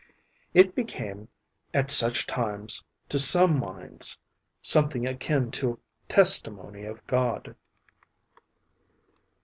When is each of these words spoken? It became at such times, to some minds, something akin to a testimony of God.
It 0.55 0.73
became 0.73 1.27
at 1.75 1.91
such 1.91 2.25
times, 2.25 2.83
to 3.07 3.19
some 3.19 3.59
minds, 3.59 4.17
something 4.59 5.07
akin 5.07 5.51
to 5.51 5.73
a 5.73 5.77
testimony 6.11 6.85
of 6.85 7.05
God. 7.05 7.55